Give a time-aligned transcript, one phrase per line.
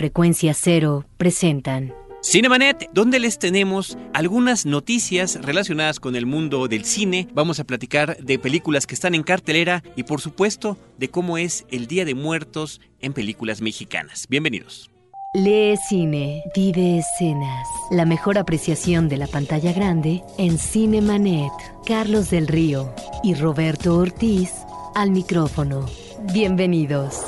[0.00, 1.92] Frecuencia Cero presentan
[2.22, 7.28] Cinemanet, donde les tenemos algunas noticias relacionadas con el mundo del cine.
[7.34, 11.66] Vamos a platicar de películas que están en cartelera y por supuesto de cómo es
[11.70, 14.24] el Día de Muertos en películas mexicanas.
[14.26, 14.90] Bienvenidos.
[15.34, 17.68] Lee cine, vive escenas.
[17.90, 21.52] La mejor apreciación de la pantalla grande en Cinemanet.
[21.84, 24.50] Carlos del Río y Roberto Ortiz
[24.94, 25.84] al micrófono.
[26.32, 27.20] Bienvenidos.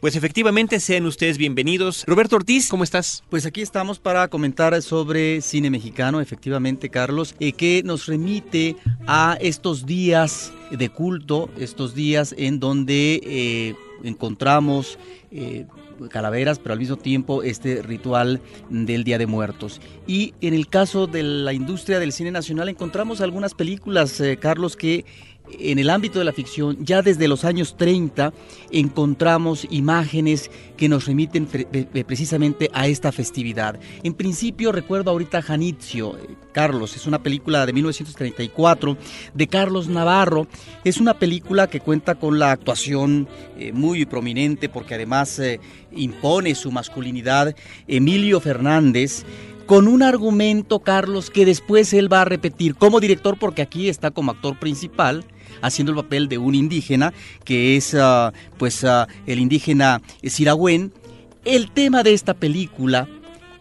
[0.00, 2.04] Pues efectivamente, sean ustedes bienvenidos.
[2.06, 3.22] Roberto Ortiz, ¿cómo estás?
[3.28, 9.36] Pues aquí estamos para comentar sobre cine mexicano, efectivamente, Carlos, eh, que nos remite a
[9.42, 14.98] estos días de culto, estos días en donde eh, encontramos
[15.32, 15.66] eh,
[16.08, 19.82] calaveras, pero al mismo tiempo este ritual del Día de Muertos.
[20.06, 25.04] Y en el caso de la industria del cine nacional encontramos algunas películas, Carlos, que
[25.58, 28.32] en el ámbito de la ficción, ya desde los años 30
[28.70, 33.78] encontramos imágenes que nos remiten precisamente a esta festividad.
[34.02, 38.96] En principio recuerdo ahorita Janitzio, eh, Carlos, es una película de 1934
[39.34, 40.46] de Carlos Navarro.
[40.84, 45.60] Es una película que cuenta con la actuación eh, muy prominente porque además eh,
[45.92, 47.54] impone su masculinidad
[47.86, 49.24] Emilio Fernández
[49.70, 54.10] con un argumento, Carlos, que después él va a repetir como director, porque aquí está
[54.10, 55.24] como actor principal,
[55.62, 57.12] haciendo el papel de un indígena,
[57.44, 60.92] que es ah, pues ah, el indígena Siragüen.
[61.44, 63.08] El tema de esta película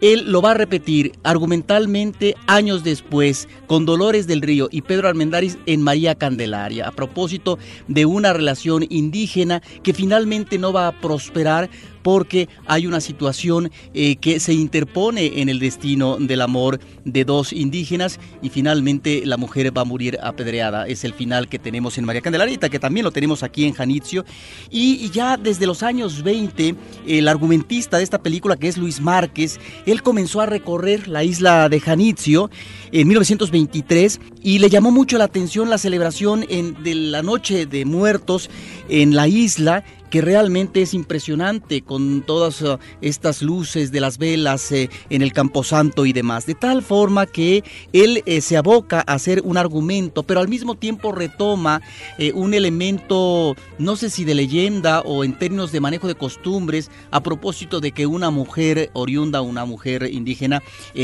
[0.01, 5.57] él lo va a repetir argumentalmente años después con Dolores del Río y Pedro Armendáriz
[5.65, 11.69] en María Candelaria, a propósito de una relación indígena que finalmente no va a prosperar
[12.01, 17.53] porque hay una situación eh, que se interpone en el destino del amor de dos
[17.53, 20.87] indígenas y finalmente la mujer va a morir apedreada.
[20.87, 24.25] Es el final que tenemos en María Candelaria, que también lo tenemos aquí en Janitzio.
[24.69, 26.75] Y ya desde los años 20,
[27.07, 31.69] el argumentista de esta película, que es Luis Márquez, él comenzó a recorrer la isla
[31.69, 32.49] de Janitzio
[32.91, 38.49] en 1923 y le llamó mucho la atención la celebración de la Noche de Muertos
[38.89, 44.71] en la isla que realmente es impresionante con todas uh, estas luces de las velas
[44.71, 46.45] eh, en el Camposanto y demás.
[46.45, 50.75] De tal forma que él eh, se aboca a hacer un argumento, pero al mismo
[50.75, 51.81] tiempo retoma
[52.17, 56.89] eh, un elemento, no sé si de leyenda o en términos de manejo de costumbres,
[57.11, 60.61] a propósito de que una mujer oriunda, una mujer indígena,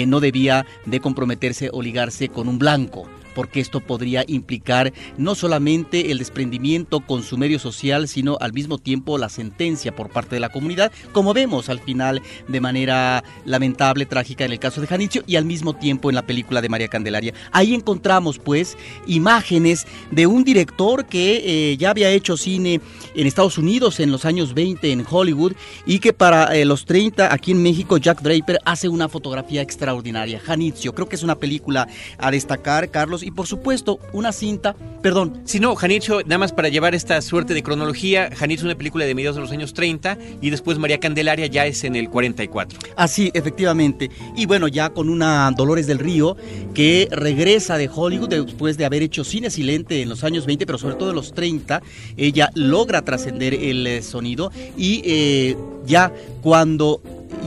[0.07, 6.12] no debía de comprometerse o ligarse con un blanco porque esto podría implicar no solamente
[6.12, 10.40] el desprendimiento con su medio social, sino al mismo tiempo la sentencia por parte de
[10.40, 15.24] la comunidad, como vemos al final de manera lamentable, trágica en el caso de Janicio
[15.28, 17.34] y al mismo tiempo en la película de María Candelaria.
[17.51, 22.79] Ahí encontramos pues imágenes de un director que eh, ya había hecho cine
[23.13, 25.53] en Estados Unidos en los años 20 en Hollywood
[25.85, 30.40] y que para eh, los 30 aquí en México Jack Draper hace una fotografía extraordinaria.
[30.40, 31.88] Janicio, creo que es una película
[32.18, 35.41] a destacar, Carlos, y por supuesto una cinta, perdón.
[35.46, 39.03] Si no, Janicho, nada más para llevar esta suerte de cronología, Janicho es una película
[39.06, 42.78] de mediados de los años 30 y después María Candelaria ya es en el 44.
[42.96, 44.12] Así, efectivamente.
[44.38, 46.38] Y bueno, ya con una Dolores del Río
[46.75, 50.78] que regresa de Hollywood después de haber hecho cine silente en los años 20, pero
[50.78, 51.81] sobre todo en los 30,
[52.18, 55.57] ella logra trascender el eh, sonido y eh,
[55.88, 56.13] ya
[56.44, 57.02] cuando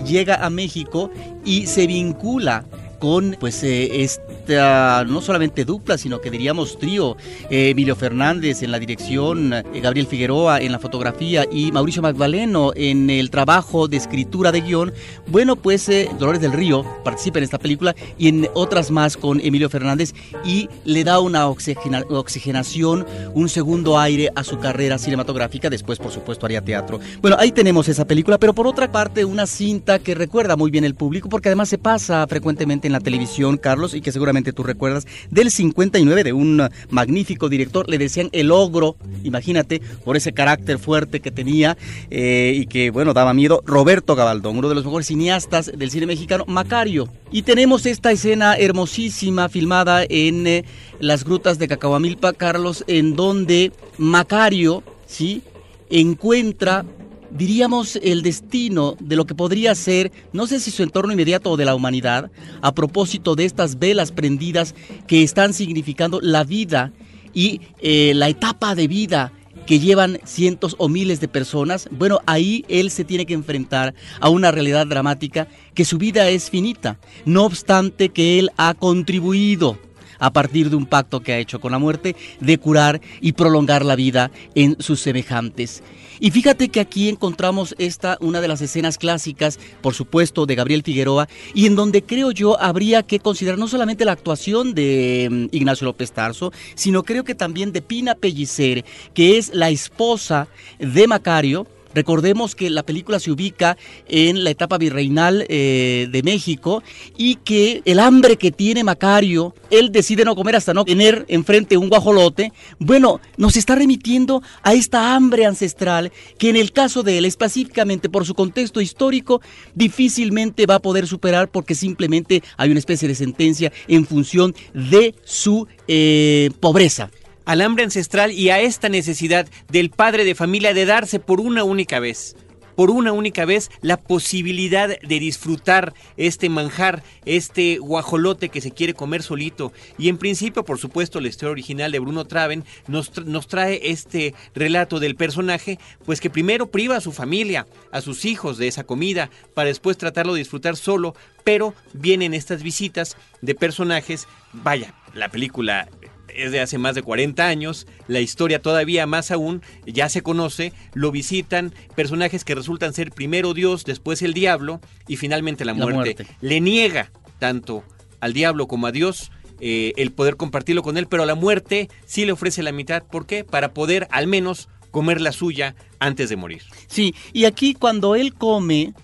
[0.04, 1.12] llega a México
[1.44, 2.64] y se vincula
[2.98, 4.08] con pues eh,
[4.48, 7.16] esta no solamente dupla, sino que diríamos trío,
[7.50, 12.72] eh, Emilio Fernández en la dirección, eh, Gabriel Figueroa en la fotografía y Mauricio Magdaleno
[12.74, 14.92] en el trabajo de escritura de guion,
[15.26, 19.68] bueno pues Dolores del Río participa en esta película y en otras más con Emilio
[19.68, 20.14] Fernández
[20.44, 26.46] y le da una oxigenación, un segundo aire a su carrera cinematográfica, después por supuesto
[26.46, 27.00] haría teatro.
[27.20, 30.84] Bueno, ahí tenemos esa película, pero por otra parte una cinta que recuerda muy bien
[30.84, 34.62] el público porque además se pasa frecuentemente en la televisión, Carlos, y que seguramente tú
[34.62, 40.78] recuerdas, del 59, de un magnífico director, le decían el ogro, imagínate, por ese carácter
[40.78, 41.76] fuerte que tenía
[42.10, 46.06] eh, y que, bueno, daba miedo, Roberto Gabaldón, uno de los mejores cineastas del cine
[46.06, 47.08] mexicano, Macario.
[47.30, 50.64] Y tenemos esta escena hermosísima filmada en eh,
[51.00, 55.42] las grutas de Cacahuamilpa, Carlos, en donde Macario, ¿sí?
[55.90, 56.84] encuentra
[57.30, 61.56] diríamos, el destino de lo que podría ser, no sé si su entorno inmediato o
[61.56, 62.30] de la humanidad,
[62.60, 64.74] a propósito de estas velas prendidas
[65.06, 66.92] que están significando la vida
[67.34, 69.32] y eh, la etapa de vida
[69.66, 74.30] que llevan cientos o miles de personas, bueno, ahí él se tiene que enfrentar a
[74.30, 79.78] una realidad dramática que su vida es finita, no obstante que él ha contribuido
[80.18, 83.84] a partir de un pacto que ha hecho con la muerte, de curar y prolongar
[83.84, 85.82] la vida en sus semejantes.
[86.20, 90.82] Y fíjate que aquí encontramos esta, una de las escenas clásicas, por supuesto, de Gabriel
[90.82, 95.56] Figueroa, y en donde creo yo habría que considerar no solamente la actuación de mm,
[95.56, 98.84] Ignacio López Tarso, sino creo que también de Pina Pellicer,
[99.14, 100.48] que es la esposa
[100.78, 103.76] de Macario, Recordemos que la película se ubica
[104.08, 106.82] en la etapa virreinal eh, de México
[107.16, 111.76] y que el hambre que tiene Macario, él decide no comer hasta no tener enfrente
[111.76, 112.52] un guajolote.
[112.78, 118.08] Bueno, nos está remitiendo a esta hambre ancestral que en el caso de él, específicamente
[118.08, 119.40] por su contexto histórico,
[119.74, 125.14] difícilmente va a poder superar porque simplemente hay una especie de sentencia en función de
[125.24, 127.10] su eh, pobreza
[127.48, 131.64] al hambre ancestral y a esta necesidad del padre de familia de darse por una
[131.64, 132.36] única vez
[132.76, 138.94] por una única vez la posibilidad de disfrutar este manjar, este guajolote que se quiere
[138.94, 139.72] comer solito.
[139.98, 144.32] Y en principio, por supuesto, la historia original de Bruno Traven nos, nos trae este
[144.54, 148.84] relato del personaje, pues que primero priva a su familia, a sus hijos de esa
[148.84, 155.30] comida, para después tratarlo de disfrutar solo, pero vienen estas visitas de personajes, vaya, la
[155.30, 155.88] película
[156.34, 160.72] es de hace más de 40 años, la historia todavía más aún, ya se conoce,
[160.94, 166.26] lo visitan personajes que resultan ser primero Dios, después el diablo y finalmente la muerte.
[166.40, 167.84] Le niega tanto
[168.20, 169.30] al diablo como a Dios
[169.60, 173.02] eh, el poder compartirlo con él, pero a la muerte sí le ofrece la mitad.
[173.02, 173.44] ¿Por qué?
[173.44, 176.62] Para poder al menos comer la suya antes de morir.
[176.86, 178.94] Sí, y aquí cuando él come,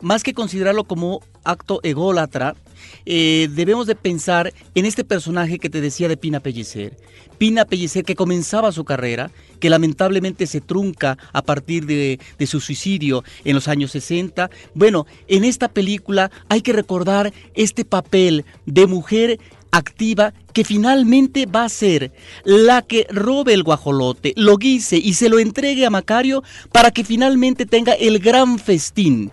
[0.00, 2.54] más que considerarlo como acto ególatra,
[3.04, 6.96] eh, debemos de pensar en este personaje que te decía de Pina Pellicer.
[7.38, 12.60] Pina Pellicer que comenzaba su carrera, que lamentablemente se trunca a partir de, de su
[12.60, 14.50] suicidio en los años 60.
[14.74, 19.38] Bueno, en esta película hay que recordar este papel de mujer
[19.72, 22.12] activa que finalmente va a ser
[22.44, 27.04] la que robe el guajolote, lo guise y se lo entregue a Macario para que
[27.04, 29.32] finalmente tenga el gran festín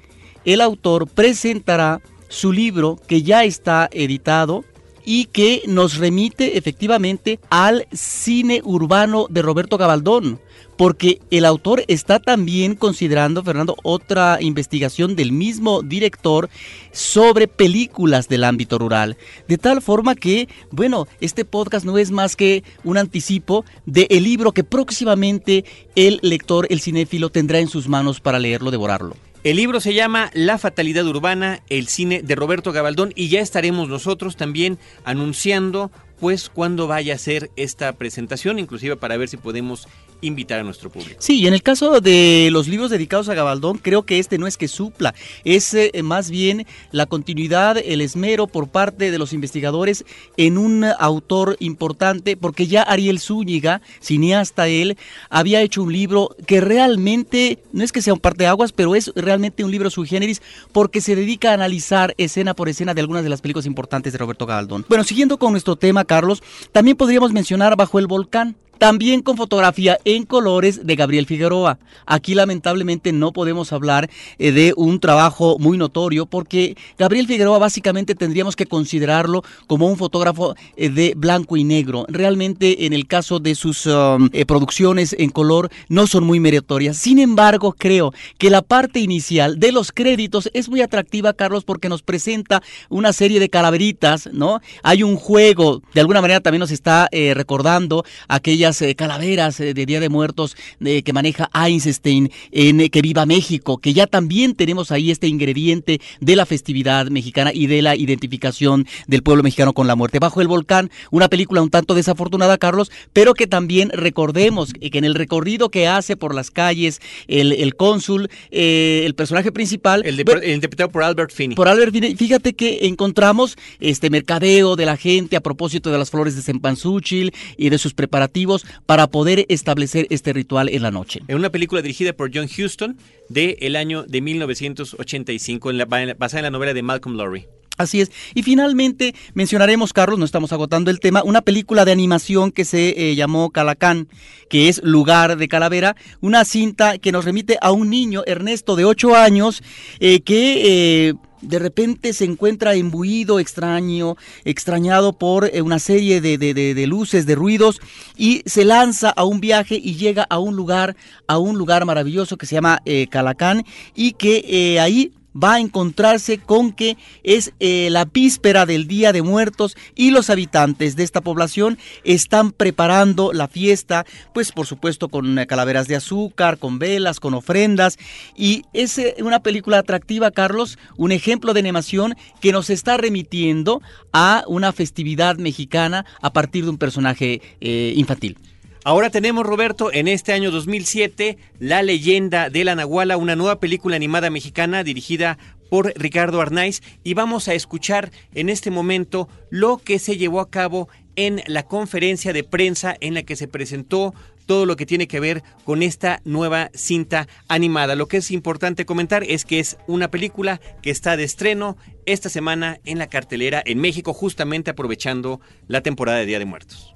[0.46, 4.66] el autor presentará su libro que ya está editado
[5.06, 10.40] y que nos remite efectivamente al cine urbano de Roberto Gabaldón,
[10.78, 16.50] porque el autor está también considerando, Fernando, otra investigación del mismo director
[16.92, 19.18] sobre películas del ámbito rural.
[19.48, 24.24] De tal forma que, bueno, este podcast no es más que un anticipo del el
[24.24, 25.66] libro que próximamente
[25.96, 29.16] el lector, el cinéfilo, tendrá en sus manos para leerlo, devorarlo.
[29.44, 33.90] El libro se llama La Fatalidad Urbana, el cine de Roberto Gabaldón y ya estaremos
[33.90, 39.88] nosotros también anunciando pues cuándo vaya a ser esta presentación, inclusive para ver si podemos
[40.22, 41.18] invitar a nuestro público.
[41.20, 44.48] Sí, y en el caso de los libros dedicados a Gabaldón, creo que este no
[44.48, 45.14] es que supla,
[45.44, 50.06] es eh, más bien la continuidad, el esmero por parte de los investigadores
[50.38, 54.98] en un autor importante, porque ya Ariel Zúñiga, cineasta él,
[55.30, 59.64] había hecho un libro que realmente, no es que sea un parteaguas, pero es realmente
[59.64, 63.30] un libro sui generis, porque se dedica a analizar escena por escena de algunas de
[63.30, 64.86] las películas importantes de Roberto Gabaldón.
[64.88, 70.00] Bueno, siguiendo con nuestro tema, Carlos, también podríamos mencionar Bajo el Volcán, también con fotografía
[70.06, 71.78] en colores de Gabriel Figueroa.
[72.08, 74.10] Aquí lamentablemente no podemos hablar
[74.40, 79.98] eh, de un trabajo muy notorio porque Gabriel Figueroa básicamente tendríamos que considerarlo como un
[79.98, 82.08] fotógrafo eh, de blanco y negro.
[82.10, 86.98] Realmente en el caso de sus um, eh, producciones en color no son muy meritorias.
[86.98, 91.88] Sin embargo, creo que la parte inicial de los créditos es muy atractiva, Carlos, porque
[91.88, 94.60] nos presenta una serie de calaveritas, ¿no?
[94.82, 100.10] Hay un juego, de alguna manera también nos está recordando aquellas calaveras de Día de
[100.10, 106.02] Muertos que maneja Einstein en Que Viva México, que ya también tenemos ahí este ingrediente
[106.20, 110.20] de la festividad mexicana y de la identificación del pueblo mexicano con la muerte.
[110.20, 115.06] Bajo el volcán, una película un tanto desafortunada, Carlos, pero que también recordemos que en
[115.06, 120.04] el recorrido que hace por las calles el, cónsul, eh, el personaje principal...
[120.06, 121.56] El, interpretado por Albert Finney.
[121.56, 126.10] Por Albert Finney, fíjate que encontramos este mercadeo de la gente a propósito de las
[126.10, 131.22] flores de cempasúchil y de sus preparativos para poder establecer este ritual en la noche.
[131.28, 132.98] En una película dirigida por John Huston
[133.30, 137.48] del el año de 1985, en la, basada en la novela de Malcolm Lowry.
[137.78, 138.12] Así es.
[138.36, 142.90] Y finalmente mencionaremos, Carlos, no estamos agotando el tema, una película de animación que se
[142.90, 144.08] eh, llamó Calacán,
[144.50, 148.86] que es Lugar de Calavera, una cinta que nos remite a un niño, Ernesto, de
[148.86, 149.64] 8 años,
[150.00, 151.08] eh, que...
[151.10, 157.82] Eh, de repente se encuentra embuido, extraño, extrañado por una serie de, luces, de ruidos,
[158.18, 160.96] y se lanza a un viaje y llega a un lugar,
[161.28, 166.72] a un lugar maravilloso que se llama Calacán, y que ahí va a encontrarse con
[166.72, 171.78] que es eh, la víspera del Día de Muertos y los habitantes de esta población
[172.04, 177.34] están preparando la fiesta, pues por supuesto con eh, calaveras de azúcar, con velas, con
[177.34, 177.98] ofrendas
[178.36, 183.82] y es eh, una película atractiva, Carlos, un ejemplo de animación que nos está remitiendo
[184.12, 188.38] a una festividad mexicana a partir de un personaje infantil.
[188.84, 193.96] Ahora tenemos, Roberto, en este año 2007, La leyenda de la Nahuala, una nueva película
[193.96, 195.38] animada mexicana dirigida
[195.70, 200.50] por Ricardo Arnaiz y vamos a escuchar en este momento lo que se llevó a
[200.50, 204.16] cabo en la conferencia de prensa en la que se presentó
[204.48, 207.96] todo lo que tiene que ver con esta nueva cinta animada.
[207.96, 212.30] Lo que es importante comentar es que es una película que está de estreno esta
[212.30, 216.96] semana en la cartelera en México, justamente aprovechando la temporada de Día de Muertos.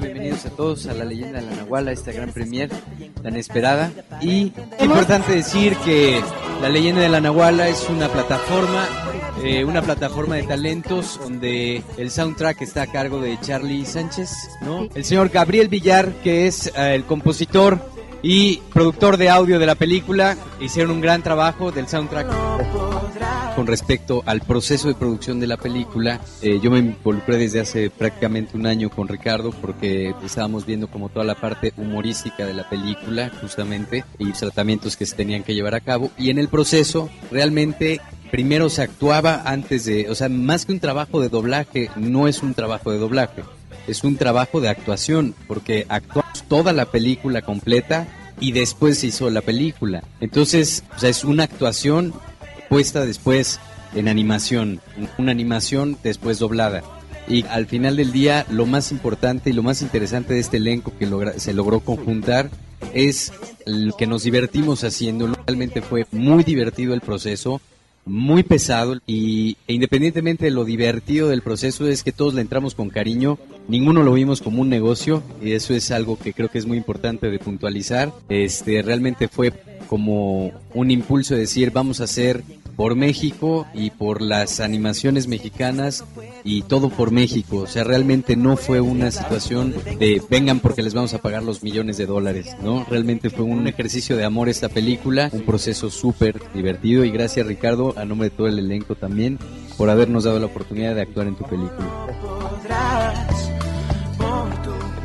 [0.00, 2.70] Bienvenidos a todos a la leyenda de la Nahuala, esta gran premier
[3.22, 3.90] tan esperada.
[4.20, 6.20] Y es importante decir que
[6.60, 8.86] la leyenda de la Nahuala es una plataforma,
[9.42, 14.30] eh, una plataforma de talentos donde el soundtrack está a cargo de Charlie Sánchez,
[14.62, 14.88] ¿no?
[14.94, 17.93] El señor Gabriel Villar, que es eh, el compositor
[18.24, 22.26] y productor de audio de la película, hicieron un gran trabajo del soundtrack
[23.54, 26.20] con respecto al proceso de producción de la película.
[26.40, 31.10] Eh, yo me involucré desde hace prácticamente un año con Ricardo porque estábamos viendo como
[31.10, 35.74] toda la parte humorística de la película justamente y tratamientos que se tenían que llevar
[35.74, 36.10] a cabo.
[36.16, 38.00] Y en el proceso realmente
[38.30, 42.42] primero se actuaba antes de, o sea, más que un trabajo de doblaje, no es
[42.42, 43.44] un trabajo de doblaje,
[43.86, 48.06] es un trabajo de actuación porque actuamos toda la película completa
[48.40, 50.02] y después se hizo la película.
[50.20, 52.12] Entonces, o sea, es una actuación
[52.68, 53.60] puesta después
[53.94, 54.80] en animación,
[55.18, 56.82] una animación después doblada.
[57.26, 60.92] Y al final del día, lo más importante y lo más interesante de este elenco
[60.98, 62.50] que se logró conjuntar
[62.92, 63.32] es
[63.64, 65.32] lo que nos divertimos haciendo.
[65.46, 67.60] Realmente fue muy divertido el proceso,
[68.06, 72.74] muy pesado y e independientemente de lo divertido del proceso es que todos le entramos
[72.74, 76.58] con cariño, ninguno lo vimos como un negocio y eso es algo que creo que
[76.58, 78.12] es muy importante de puntualizar.
[78.28, 79.52] Este realmente fue
[79.88, 82.42] como un impulso de decir vamos a hacer
[82.76, 86.04] por México y por las animaciones mexicanas
[86.44, 87.58] y todo por México.
[87.58, 91.62] O sea, realmente no fue una situación de vengan porque les vamos a pagar los
[91.62, 92.84] millones de dólares, ¿no?
[92.88, 97.94] Realmente fue un ejercicio de amor esta película, un proceso súper divertido y gracias Ricardo,
[97.96, 99.38] a nombre de todo el elenco también,
[99.76, 103.53] por habernos dado la oportunidad de actuar en tu película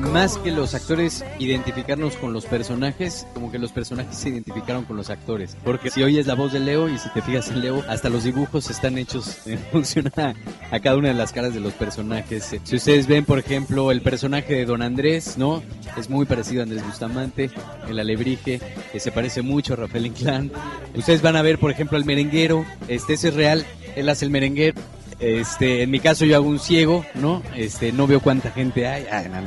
[0.09, 4.97] más que los actores identificarnos con los personajes, como que los personajes se identificaron con
[4.97, 5.55] los actores.
[5.63, 8.23] Porque si oyes la voz de Leo y si te fijas en Leo, hasta los
[8.23, 12.55] dibujos están hechos en función a, cada una de las caras de los personajes.
[12.63, 15.61] Si ustedes ven, por ejemplo, el personaje de Don Andrés, ¿no?
[15.97, 17.51] Es muy parecido a Andrés Bustamante,
[17.87, 18.59] el alebrije,
[18.91, 20.51] que se parece mucho a Rafael Inclán.
[20.95, 24.79] Ustedes van a ver, por ejemplo, al merenguero, este es real, él hace el merenguero.
[25.19, 27.43] Este, en mi caso yo hago un ciego, ¿no?
[27.55, 29.05] Este, no veo cuánta gente hay.
[29.11, 29.37] Ah, no,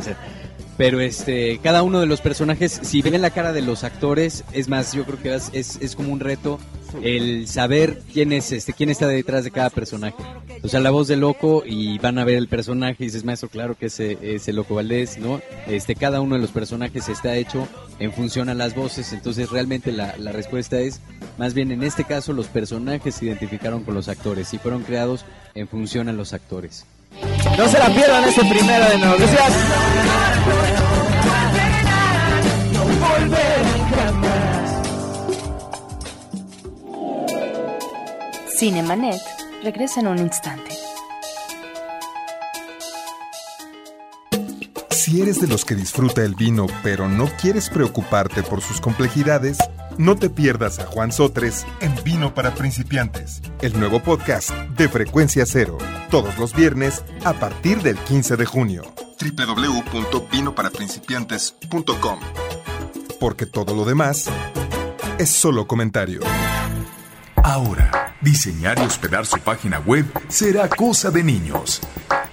[0.76, 4.68] pero este cada uno de los personajes si ven la cara de los actores es
[4.68, 6.58] más yo creo que es, es, como un reto
[7.02, 10.16] el saber quién es este quién está detrás de cada personaje.
[10.62, 13.48] O sea la voz de loco y van a ver el personaje y dices maestro
[13.48, 17.66] claro que es, el loco Valdés no este cada uno de los personajes está hecho
[17.98, 19.12] en función a las voces.
[19.12, 21.00] Entonces realmente la, la respuesta es
[21.38, 25.24] más bien en este caso los personajes se identificaron con los actores y fueron creados
[25.54, 26.86] en función a los actores
[27.58, 29.52] no se la pierdan este primero de noticias.
[38.58, 39.20] Cinemanet
[39.62, 40.71] regresa en un instante.
[45.02, 49.58] Si eres de los que disfruta el vino pero no quieres preocuparte por sus complejidades,
[49.98, 55.44] no te pierdas a Juan Sotres en Vino para Principiantes, el nuevo podcast de Frecuencia
[55.44, 55.76] Cero,
[56.08, 58.84] todos los viernes a partir del 15 de junio.
[59.20, 62.20] www.vinoparaprincipiantes.com
[63.18, 64.26] Porque todo lo demás
[65.18, 66.20] es solo comentario.
[67.42, 71.80] Ahora, diseñar y hospedar su página web será cosa de niños.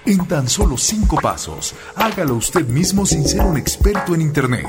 [0.09, 4.65] En tan solo cinco pasos, hágalo usted mismo sin ser un experto en Internet.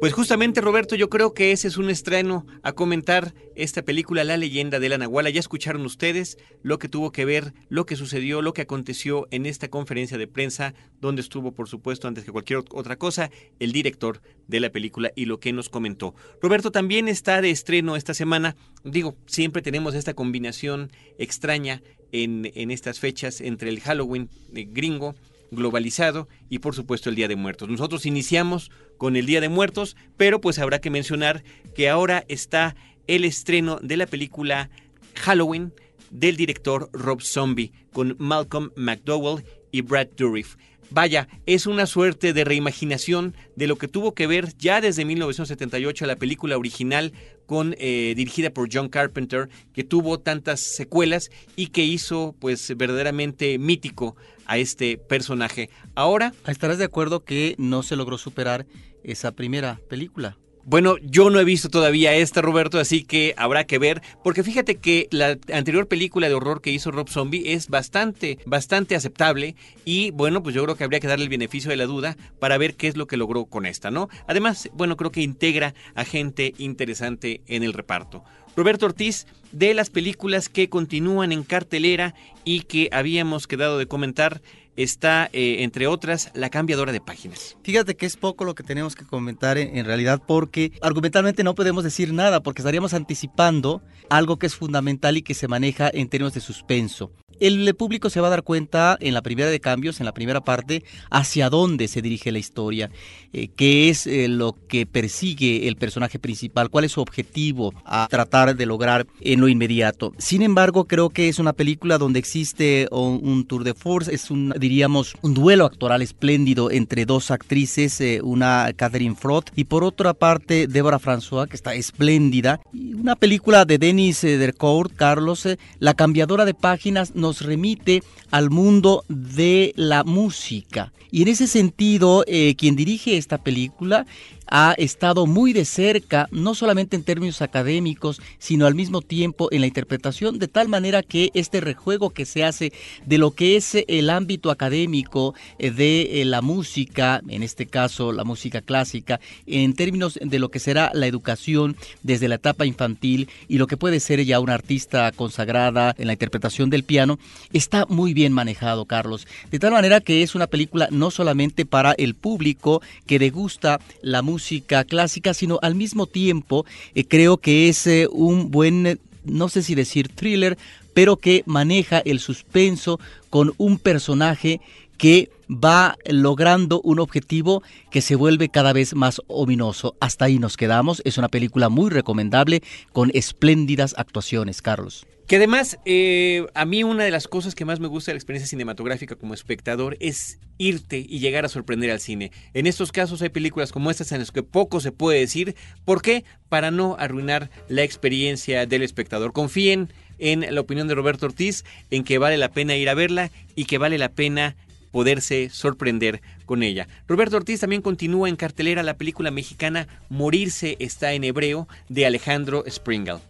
[0.00, 4.38] Pues justamente Roberto, yo creo que ese es un estreno a comentar esta película La
[4.38, 5.28] leyenda de la Nahuala.
[5.28, 9.44] Ya escucharon ustedes lo que tuvo que ver, lo que sucedió, lo que aconteció en
[9.44, 14.22] esta conferencia de prensa, donde estuvo, por supuesto, antes que cualquier otra cosa, el director
[14.48, 16.14] de la película y lo que nos comentó.
[16.40, 18.56] Roberto también está de estreno esta semana.
[18.84, 25.14] Digo, siempre tenemos esta combinación extraña en, en estas fechas entre el Halloween gringo
[25.50, 27.68] globalizado y por supuesto el Día de Muertos.
[27.68, 31.42] Nosotros iniciamos con el Día de Muertos, pero pues habrá que mencionar
[31.74, 32.76] que ahora está
[33.06, 34.70] el estreno de la película
[35.14, 35.72] Halloween
[36.10, 40.56] del director Rob Zombie con Malcolm McDowell y Brad Dourif.
[40.92, 46.04] Vaya, es una suerte de reimaginación de lo que tuvo que ver ya desde 1978
[46.04, 47.12] la película original
[47.46, 53.58] con eh, dirigida por John Carpenter, que tuvo tantas secuelas y que hizo pues verdaderamente
[53.58, 54.16] mítico
[54.46, 55.70] a este personaje.
[55.94, 56.34] Ahora...
[56.46, 58.66] ¿Estarás de acuerdo que no se logró superar
[59.04, 60.39] esa primera película?
[60.64, 64.76] Bueno, yo no he visto todavía esta, Roberto, así que habrá que ver, porque fíjate
[64.76, 70.10] que la anterior película de horror que hizo Rob Zombie es bastante, bastante aceptable y
[70.10, 72.76] bueno, pues yo creo que habría que darle el beneficio de la duda para ver
[72.76, 74.08] qué es lo que logró con esta, ¿no?
[74.26, 78.22] Además, bueno, creo que integra a gente interesante en el reparto.
[78.56, 84.42] Roberto Ortiz, de las películas que continúan en cartelera y que habíamos quedado de comentar,
[84.76, 87.56] está, eh, entre otras, La cambiadora de páginas.
[87.62, 91.84] Fíjate que es poco lo que tenemos que comentar en, realidad porque argumentalmente no podemos
[91.84, 96.34] decir nada porque estaríamos anticipando algo que es fundamental y que se maneja en términos
[96.34, 100.06] de suspenso el público se va a dar cuenta en la primera de cambios, en
[100.06, 102.90] la primera parte, hacia dónde se dirige la historia,
[103.32, 108.06] eh, qué es eh, lo que persigue el personaje principal, cuál es su objetivo a
[108.10, 110.12] tratar de lograr en lo inmediato.
[110.18, 114.50] Sin embargo, creo que es una película donde existe un, tour de force, es un,
[114.60, 120.12] diríamos, un duelo actoral espléndido entre dos actrices, eh, una Catherine Frott y por otra
[120.12, 122.60] parte Deborah François, que está espléndida.
[122.72, 128.50] Y una película de Denis Dercourt, Carlos, La cambiadora de páginas, no nos remite al
[128.50, 130.92] mundo de la música.
[131.12, 134.04] Y en ese sentido, eh, quien dirige esta película
[134.50, 139.60] ha estado muy de cerca, no solamente en términos académicos, sino al mismo tiempo en
[139.60, 142.72] la interpretación, de tal manera que este rejuego que se hace
[143.06, 148.12] de lo que es el ámbito académico eh, de eh, la música, en este caso
[148.12, 153.28] la música clásica, en términos de lo que será la educación desde la etapa infantil
[153.48, 157.18] y lo que puede ser ya una artista consagrada en la interpretación del piano,
[157.52, 159.28] está muy bien manejado, Carlos.
[159.50, 164.22] De tal manera que es una película no solamente para el público que degusta la
[164.22, 169.50] música, música clásica, sino al mismo tiempo eh, creo que es eh, un buen, no
[169.50, 170.56] sé si decir thriller,
[170.94, 172.98] pero que maneja el suspenso
[173.28, 174.62] con un personaje
[174.96, 179.94] que va logrando un objetivo que se vuelve cada vez más ominoso.
[180.00, 181.02] Hasta ahí nos quedamos.
[181.04, 185.06] Es una película muy recomendable con espléndidas actuaciones, Carlos.
[185.30, 188.18] Que además, eh, a mí una de las cosas que más me gusta de la
[188.18, 192.32] experiencia cinematográfica como espectador es irte y llegar a sorprender al cine.
[192.52, 195.54] En estos casos hay películas como estas en las que poco se puede decir.
[195.84, 196.24] ¿Por qué?
[196.48, 199.32] Para no arruinar la experiencia del espectador.
[199.32, 203.30] Confíen en la opinión de Roberto Ortiz, en que vale la pena ir a verla
[203.54, 204.56] y que vale la pena
[204.90, 206.88] poderse sorprender con ella.
[207.06, 212.64] Roberto Ortiz también continúa en cartelera la película mexicana Morirse está en hebreo de Alejandro
[212.68, 213.20] Springal.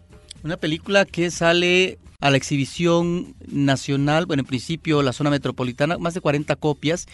[0.43, 6.13] Una película que sale a la exhibición nacional, bueno, en principio la zona metropolitana, más
[6.13, 7.07] de 40 copias,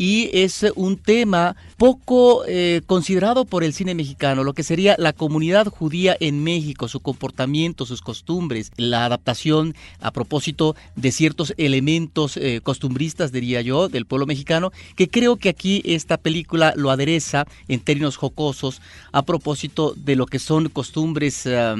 [0.00, 5.12] y es un tema poco eh, considerado por el cine mexicano, lo que sería la
[5.12, 12.38] comunidad judía en México, su comportamiento, sus costumbres, la adaptación a propósito de ciertos elementos
[12.38, 17.46] eh, costumbristas, diría yo, del pueblo mexicano, que creo que aquí esta película lo adereza
[17.68, 18.80] en términos jocosos
[19.12, 21.74] a propósito de lo que son costumbres eh,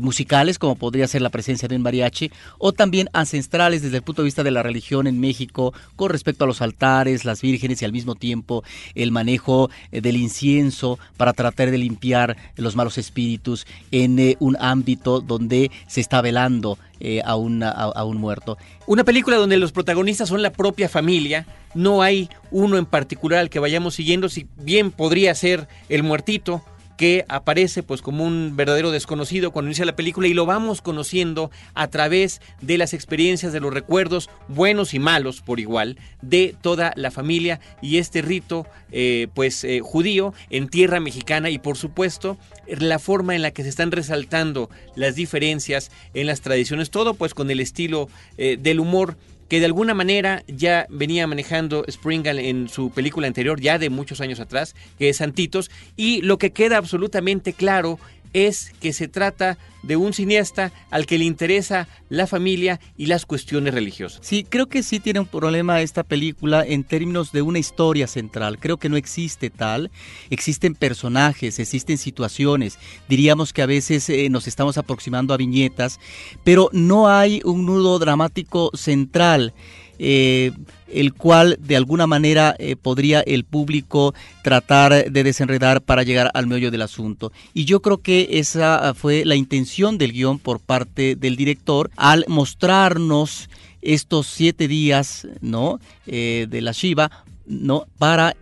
[0.00, 4.22] musicales, como podría ser la presencia de un mariachi, o también ancestrales desde el punto
[4.22, 7.92] de vista de la religión en México, con respecto a los altares, las y al
[7.92, 8.62] mismo tiempo
[8.94, 14.56] el manejo eh, del incienso para tratar de limpiar los malos espíritus en eh, un
[14.60, 18.58] ámbito donde se está velando eh, a, a, un muerto.
[18.86, 23.50] Una película donde los protagonistas son la propia familia, no hay uno en particular al
[23.50, 26.62] que vayamos siguiendo, si bien podría ser el muertito,
[26.98, 31.50] que aparece pues como un verdadero desconocido cuando inicia la película y lo vamos conociendo
[31.74, 36.92] a través de las experiencias, de los recuerdos buenos y malos por igual de toda
[36.96, 42.36] la familia y este rito eh, pues eh, judío en tierra mexicana y por supuesto
[42.66, 47.32] la forma en la que se están resaltando las diferencias en las tradiciones, todo pues
[47.32, 48.08] con el estilo
[48.38, 49.16] eh, del humor
[49.48, 54.20] que de alguna manera ya venía manejando Springal en su película anterior, ya de muchos
[54.20, 57.98] años atrás, que es Santitos, y lo que queda absolutamente claro
[58.32, 63.26] es que se trata de un cineasta al que le interesa la familia y las
[63.26, 64.20] cuestiones religiosas.
[64.22, 68.58] Sí, creo que sí tiene un problema esta película en términos de una historia central.
[68.58, 69.90] Creo que no existe tal.
[70.30, 72.78] Existen personajes, existen situaciones.
[73.08, 76.00] Diríamos que a veces eh, nos estamos aproximando a viñetas,
[76.44, 79.54] pero no hay un nudo dramático central.
[79.98, 80.52] Eh,
[80.86, 86.46] el cual de alguna manera eh, podría el público tratar de desenredar para llegar al
[86.46, 87.30] meollo del asunto.
[87.52, 92.24] Y yo creo que esa fue la intención del guion por parte del director al
[92.28, 93.50] mostrarnos
[93.82, 95.78] estos siete días ¿no?
[96.06, 97.10] Eh, de la Shiva
[97.46, 97.86] ¿no?
[97.98, 98.34] para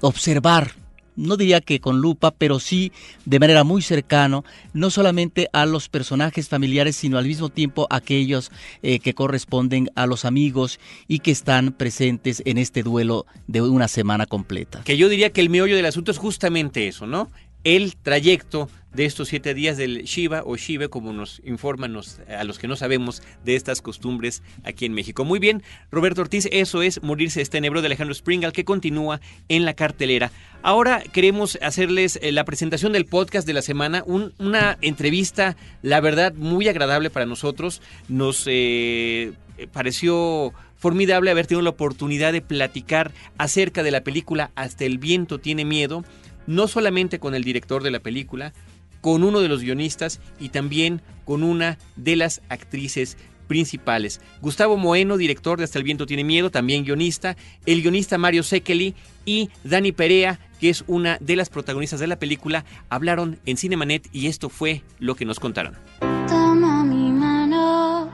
[0.00, 0.72] observar
[1.18, 2.92] no diría que con lupa, pero sí
[3.24, 7.96] de manera muy cercana, no solamente a los personajes familiares, sino al mismo tiempo a
[7.96, 8.50] aquellos
[8.82, 10.78] eh, que corresponden a los amigos
[11.08, 14.82] y que están presentes en este duelo de una semana completa.
[14.84, 17.30] Que yo diría que el meollo del asunto es justamente eso, ¿no?
[17.68, 22.58] El trayecto de estos siete días del Shiva o Shiva, como nos informan a los
[22.58, 25.26] que no sabemos de estas costumbres aquí en México.
[25.26, 29.66] Muy bien, Roberto Ortiz, eso es Morirse este enebro de Alejandro Springal que continúa en
[29.66, 30.32] la cartelera.
[30.62, 36.32] Ahora queremos hacerles eh, la presentación del podcast de la semana, una entrevista, la verdad,
[36.32, 37.82] muy agradable para nosotros.
[38.08, 39.34] Nos eh,
[39.74, 45.38] pareció formidable haber tenido la oportunidad de platicar acerca de la película Hasta el viento
[45.38, 46.04] tiene miedo,
[46.48, 48.54] no solamente con el director de la película,
[49.02, 54.20] con uno de los guionistas y también con una de las actrices principales.
[54.40, 58.94] Gustavo Moeno, director de Hasta el viento tiene miedo, también guionista, el guionista Mario Sekeli
[59.26, 64.08] y Dani Perea, que es una de las protagonistas de la película, hablaron en Cinemanet
[64.12, 65.76] y esto fue lo que nos contaron.
[66.00, 68.10] Toma mi mano,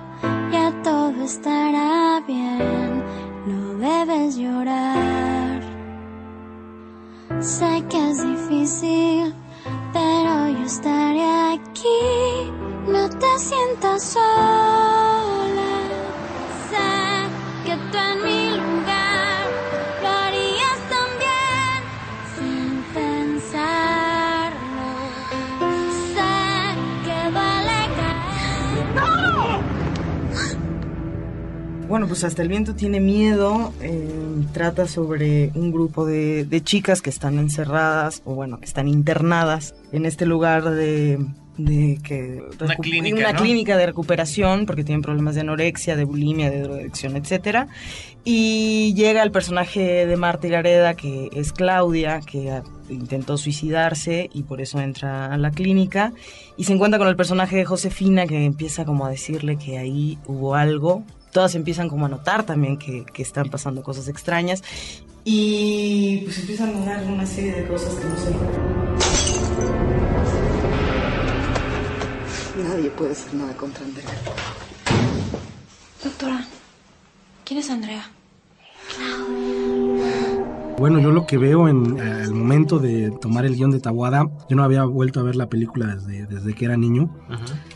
[0.53, 3.03] ya todo estará bien,
[3.47, 5.63] no debes llorar.
[7.41, 8.04] Sé que
[9.93, 11.23] pero yo estaré
[11.53, 12.51] aquí,
[12.89, 15.73] no te sientas sola.
[16.71, 16.89] Sé
[17.67, 19.45] que tú en mi lugar
[20.03, 21.79] lo harías también
[22.35, 24.89] sin pensarlo.
[26.15, 26.35] Sé
[27.05, 29.61] que vale caer.
[31.87, 33.75] Bueno, pues hasta el viento tiene miedo.
[33.83, 40.07] Eh, trata sobre un grupo de, chicas que están encerradas o bueno, están internadas en
[40.07, 41.19] este lugar de,
[41.57, 46.63] que una, clínica, una clínica de recuperación porque tienen problemas de anorexia, de bulimia, de
[46.63, 47.69] drogadicción, etcétera.
[48.25, 54.61] Y llega el personaje de Marta Gareda que es Claudia, que intentó suicidarse y por
[54.61, 56.13] eso entra a la clínica
[56.57, 60.19] y se encuentra con el personaje de Josefina que empieza como a decirle que ahí
[60.27, 64.63] hubo algo todas empiezan como a notar también que, que están pasando cosas extrañas
[65.25, 68.31] y pues empiezan a dar una serie de cosas que no sé.
[72.69, 74.07] Nadie puede hacer nada contra Andrea.
[76.05, 76.47] Doctora,
[77.45, 78.09] ¿quién es Andrea?
[80.79, 84.31] Bueno, yo lo que veo en eh, el momento de tomar el guion de Tawada,
[84.49, 87.11] yo no había vuelto a ver la película desde, desde que era niño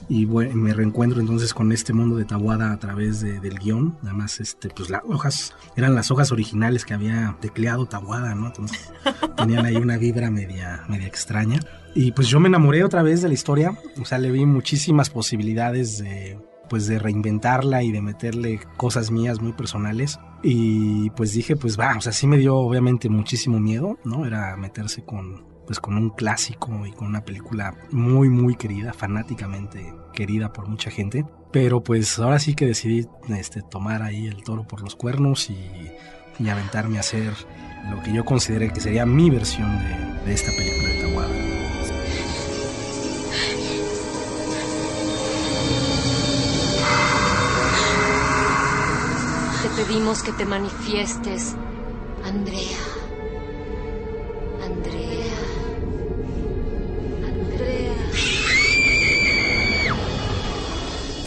[0.08, 3.96] y bueno, me reencuentro entonces con este mundo de Tawada a través de- del guion.
[4.02, 8.46] Además, este, pues las hojas eran las hojas originales que había tecleado Tawada, ¿no?
[8.46, 8.90] Entonces
[9.36, 11.60] tenían ahí una vibra media, media extraña.
[11.94, 15.10] Y pues yo me enamoré otra vez de la historia, o sea, le vi muchísimas
[15.10, 21.56] posibilidades de pues de reinventarla y de meterle cosas mías muy personales y pues dije
[21.56, 24.26] pues va, o sea, sí me dio obviamente muchísimo miedo, ¿no?
[24.26, 29.94] Era meterse con pues con un clásico y con una película muy muy querida, fanáticamente
[30.14, 34.66] querida por mucha gente, pero pues ahora sí que decidí este tomar ahí el toro
[34.66, 35.92] por los cuernos y,
[36.38, 37.34] y aventarme a hacer
[37.90, 39.68] lo que yo consideré que sería mi versión
[40.24, 41.34] de, esta película de Tawada.
[49.62, 51.54] Te pedimos que te manifiestes.
[52.24, 52.87] Andrea.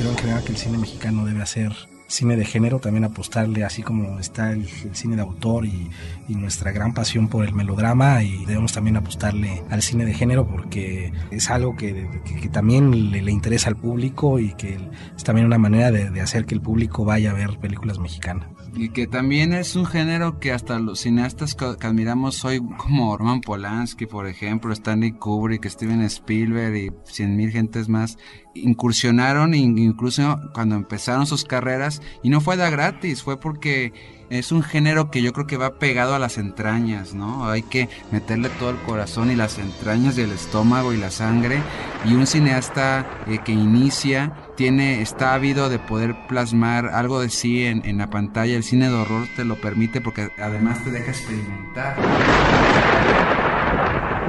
[0.02, 1.72] Creo en general que el cine mexicano debe hacer
[2.08, 5.90] cine de género, también apostarle así como está el, el cine de autor y,
[6.28, 10.46] y nuestra gran pasión por el melodrama y debemos también apostarle al cine de género
[10.46, 14.78] porque es algo que, que- que también le, le interesa al público y que
[15.16, 18.50] es también una manera de, de hacer que el público vaya a ver películas mexicanas.
[18.76, 23.16] Y que también es un género que hasta los cineastas que, que admiramos hoy, como
[23.18, 28.18] Roman Polanski, por ejemplo, Stanley Kubrick, Steven Spielberg y cien mil gentes más,
[28.54, 33.94] incursionaron in- incluso cuando empezaron sus carreras y no fue de a gratis, fue porque
[34.30, 37.50] es un género que yo creo que va pegado a las entrañas, ¿no?
[37.50, 41.62] Hay que meterle todo el corazón y las entrañas y el estómago y la sangre
[42.06, 47.64] y un cineasta eh, que inicia tiene está ávido de poder plasmar algo de sí
[47.66, 48.56] en la pantalla.
[48.56, 51.98] El cine de horror te lo permite porque además te deja experimentar.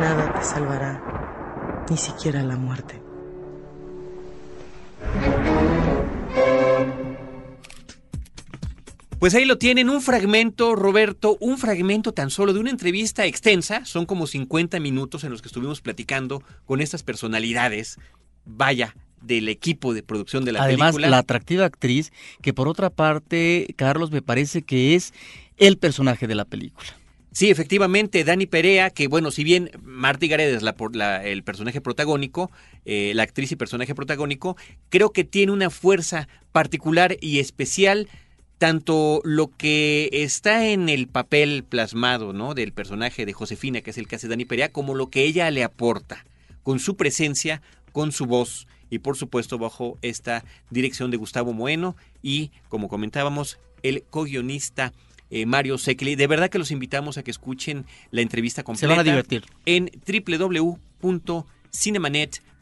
[0.00, 1.00] Nada te salvará,
[1.90, 3.01] ni siquiera la muerte.
[9.22, 13.85] Pues ahí lo tienen, un fragmento, Roberto, un fragmento tan solo de una entrevista extensa,
[13.85, 18.00] son como 50 minutos en los que estuvimos platicando con estas personalidades,
[18.44, 21.08] vaya, del equipo de producción de la Además, película.
[21.08, 25.14] la atractiva actriz, que por otra parte, Carlos, me parece que es
[25.56, 26.88] el personaje de la película.
[27.30, 31.80] Sí, efectivamente, Dani Perea, que bueno, si bien Marty Gareda es la, la- el personaje
[31.80, 32.50] protagónico,
[32.85, 34.56] eh, la actriz y personaje protagónico,
[34.90, 38.08] creo que tiene una fuerza particular y especial,
[38.62, 42.55] tanto lo que está en el papel plasmado, ¿no?
[42.55, 45.51] Del personaje de Josefina, que es el que hace Dani Perea, como lo que ella
[45.51, 46.25] le aporta,
[46.62, 51.96] con su presencia, con su voz y por supuesto bajo esta dirección de Gustavo Moeno
[52.22, 54.92] y, como comentábamos, el co-guionista
[55.31, 56.14] eh, Mario Sekeli.
[56.14, 58.94] De verdad que los invitamos a que escuchen la entrevista completa.
[58.94, 59.44] van a divertir.
[59.66, 59.90] En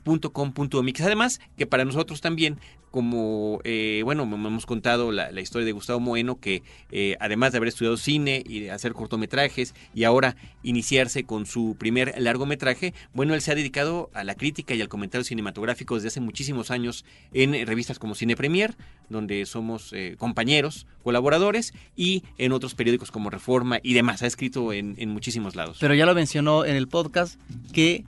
[0.04, 1.00] www.cinemanet.com.mx.
[1.02, 2.58] Además, que para nosotros también,
[2.90, 7.68] como, eh, bueno, hemos contado la, historia de Gustavo Moeno, que eh, además de haber
[7.68, 13.40] estudiado cine y de hacer cortometrajes y ahora iniciarse con su primer largometraje, bueno, él
[13.42, 17.54] se ha dedicado a la crítica y al comentario cinematográfico desde hace muchísimos años en
[17.54, 18.74] eh, revistas como Cine Premier,
[19.08, 24.22] donde somos eh, compañeros, colaboradores, y en otros periódicos como Reforma y demás.
[24.22, 25.78] Ha escrito en muchísimos lados.
[25.80, 27.40] Pero ya lo mencionó en el podcast
[27.72, 28.04] que,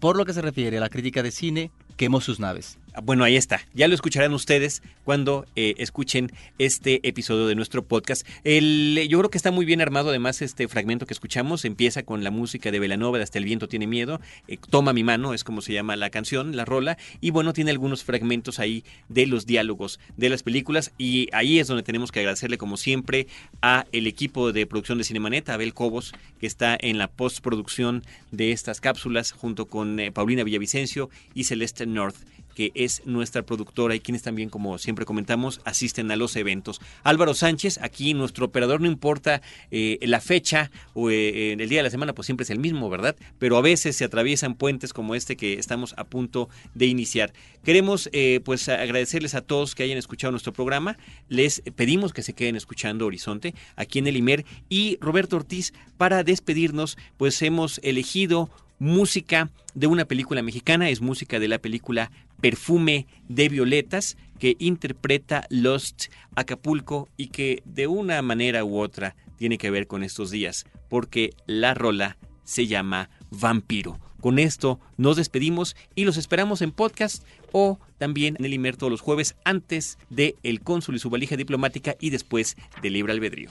[0.00, 2.78] por lo que se refiere a la crítica de cine, quemó sus naves.
[3.04, 3.60] Bueno, ahí está.
[3.72, 8.26] Ya lo escucharán ustedes cuando eh, escuchen este episodio de nuestro podcast.
[8.44, 11.64] Yo creo que está muy bien armado, además, este fragmento que escuchamos.
[11.64, 14.20] Empieza con la música de Velanova de Hasta el viento tiene miedo.
[14.48, 16.98] eh, Toma mi mano, es como se llama la canción, la rola.
[17.20, 20.92] Y bueno, tiene algunos fragmentos ahí de los diálogos de las películas.
[20.98, 23.28] Y ahí es donde tenemos que agradecerle, como siempre,
[23.62, 28.02] a el equipo de producción de Cinemanet, a Abel Cobos, que está en la postproducción
[28.32, 32.16] de estas cápsulas, junto con eh, Paulina Villavicencio y Celeste North
[32.60, 36.78] que es nuestra productora y quienes también, como siempre comentamos, asisten a los eventos.
[37.04, 41.84] Álvaro Sánchez, aquí nuestro operador, no importa eh, la fecha o eh, el día de
[41.84, 43.16] la semana, pues siempre es el mismo, ¿verdad?
[43.38, 47.32] Pero a veces se atraviesan puentes como este que estamos a punto de iniciar.
[47.64, 50.98] Queremos eh, pues agradecerles a todos que hayan escuchado nuestro programa.
[51.30, 56.24] Les pedimos que se queden escuchando Horizonte aquí en el IMER y Roberto Ortiz, para
[56.24, 63.06] despedirnos, pues hemos elegido música de una película mexicana, es música de la película Perfume
[63.28, 69.70] de Violetas que interpreta Lost Acapulco y que de una manera u otra tiene que
[69.70, 73.98] ver con estos días, porque la rola se llama Vampiro.
[74.20, 78.90] Con esto nos despedimos y los esperamos en podcast o también en el Imer todos
[78.90, 83.50] los jueves antes de El Cónsul y su valija diplomática y después de Libre Albedrío.